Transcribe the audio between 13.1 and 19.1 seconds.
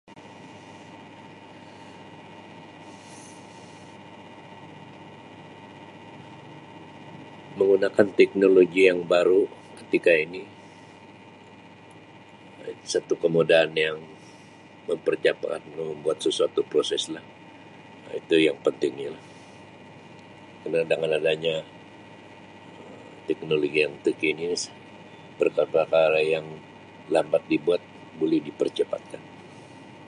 kemudahan yang mempercapat membuat sesuatu proseslah Um itu yang pentingnya